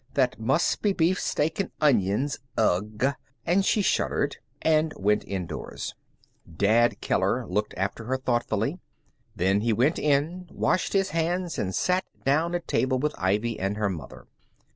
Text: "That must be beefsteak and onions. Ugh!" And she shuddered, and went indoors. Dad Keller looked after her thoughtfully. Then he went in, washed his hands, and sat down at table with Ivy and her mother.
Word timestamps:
"That 0.15 0.39
must 0.39 0.81
be 0.81 0.93
beefsteak 0.93 1.59
and 1.59 1.69
onions. 1.79 2.39
Ugh!" 2.57 3.13
And 3.45 3.63
she 3.63 3.83
shuddered, 3.83 4.37
and 4.63 4.95
went 4.97 5.23
indoors. 5.27 5.93
Dad 6.57 6.99
Keller 7.01 7.45
looked 7.45 7.75
after 7.77 8.05
her 8.05 8.17
thoughtfully. 8.17 8.79
Then 9.35 9.61
he 9.61 9.73
went 9.73 9.99
in, 9.99 10.47
washed 10.51 10.93
his 10.93 11.09
hands, 11.11 11.59
and 11.59 11.75
sat 11.75 12.03
down 12.25 12.55
at 12.55 12.67
table 12.67 12.97
with 12.97 13.13
Ivy 13.15 13.59
and 13.59 13.77
her 13.77 13.89
mother. 13.91 14.25